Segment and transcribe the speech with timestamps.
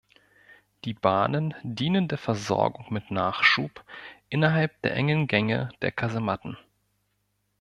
[0.83, 3.83] Die Bahnen dienen der Versorgung mit Nachschub
[4.29, 6.57] innerhalb der engen Gänge der Kasematten.